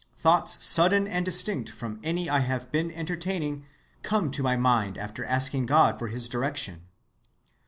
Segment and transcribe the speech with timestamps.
[0.17, 3.65] Thoughts sudden and distinct from any I have been entertaining
[4.01, 6.87] come to my mind after asking God for his direction.